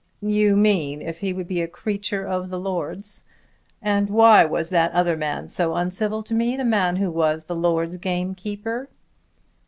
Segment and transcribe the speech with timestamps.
[0.25, 3.23] "You mean if he would be a creature of the lord's.
[3.83, 7.55] And why was that other man so uncivil to me; the man who was the
[7.55, 8.89] lord's gamekeeper?"